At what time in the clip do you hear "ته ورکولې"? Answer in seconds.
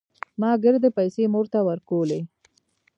1.53-2.19